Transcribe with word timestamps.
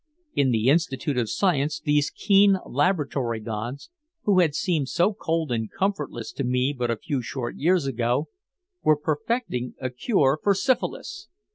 In 0.33 0.49
the 0.49 0.67
institute 0.67 1.15
of 1.19 1.29
science 1.29 1.79
these 1.79 2.09
keen 2.09 2.57
laboratory 2.65 3.39
gods 3.39 3.91
(who 4.23 4.39
had 4.39 4.55
seemed 4.55 4.89
so 4.89 5.13
cold 5.13 5.51
and 5.51 5.69
comfortless 5.69 6.31
to 6.31 6.43
me 6.43 6.73
but 6.75 6.89
a 6.89 6.97
few 6.97 7.21
short 7.21 7.57
years 7.57 7.85
ago) 7.85 8.27
were 8.81 8.97
perfecting 8.97 9.75
a 9.79 9.91
cure 9.91 10.39
for 10.41 10.55
syphilis. 10.55 11.27